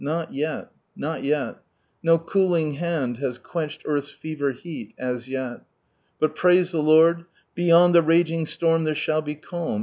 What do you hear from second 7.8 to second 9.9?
the raging storm there shall be culm.